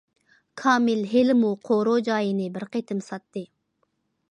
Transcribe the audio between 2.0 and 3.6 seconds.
جايىنى بىر قېتىم ساتتى.